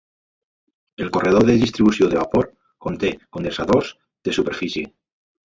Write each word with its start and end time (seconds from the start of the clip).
El 1.03 1.11
corredor 1.17 1.45
de 1.49 1.57
distribució 1.65 2.09
de 2.15 2.19
vapor 2.21 2.49
conté 2.87 3.13
condensadors 3.37 3.95
de 4.29 4.37
superfície. 4.39 4.91